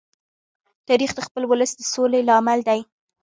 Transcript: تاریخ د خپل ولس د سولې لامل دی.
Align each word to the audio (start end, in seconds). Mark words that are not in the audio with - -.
تاریخ 0.87 1.11
د 1.15 1.19
خپل 1.27 1.43
ولس 1.47 1.71
د 1.75 1.81
سولې 1.93 2.21
لامل 2.29 2.59
دی. 2.67 2.79